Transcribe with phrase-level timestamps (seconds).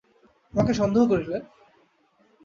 [0.53, 1.37] আমাকে সন্দেহ করিলে?